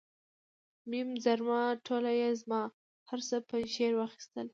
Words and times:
میم 0.89 1.09
زرما 1.25 1.61
ټوله 1.85 2.11
یې 2.19 2.29
زما، 2.41 2.61
هر 3.09 3.19
څه 3.27 3.35
پنجشیر 3.49 3.91
واخیستل. 3.95 4.47